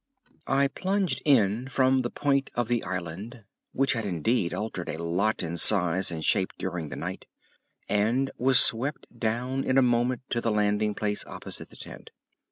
I 0.47 0.67
plunged 0.67 1.21
in 1.25 1.67
from 1.67 2.01
the 2.01 2.09
point 2.09 2.49
of 2.55 2.69
the 2.69 2.83
island, 2.83 3.43
which 3.71 3.93
had 3.93 4.03
indeed 4.03 4.51
altered 4.51 4.89
a 4.89 4.97
lot 5.03 5.43
in 5.43 5.57
size 5.57 6.09
and 6.11 6.25
shape 6.25 6.53
during 6.57 6.89
the 6.89 6.95
night, 6.95 7.27
and 7.87 8.31
was 8.35 8.59
swept 8.59 9.05
down 9.15 9.63
in 9.63 9.77
a 9.77 9.83
moment 9.83 10.23
to 10.31 10.41
the 10.41 10.49
landing 10.49 10.95
place 10.95 11.23
opposite 11.27 11.69
the 11.69 11.75
tent. 11.77 12.09